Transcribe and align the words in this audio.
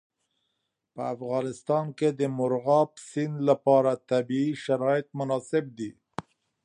په 0.93 1.01
افغانستان 1.15 1.85
کې 1.97 2.09
د 2.19 2.21
مورغاب 2.37 2.89
سیند 3.09 3.35
لپاره 3.49 3.91
طبیعي 4.11 4.51
شرایط 4.65 5.07
مناسب 5.19 5.63
دي. 5.77 5.91